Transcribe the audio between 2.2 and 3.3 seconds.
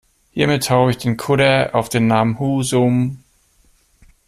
Husum.